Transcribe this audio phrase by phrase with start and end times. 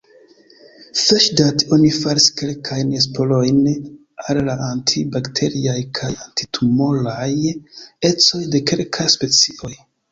[1.01, 3.61] Freŝdate oni faris kelkajn esplorojn
[4.25, 7.33] al la anti-bakteriaj kaj anti-tumoraj
[8.13, 9.77] ecoj de kelkaj specioj.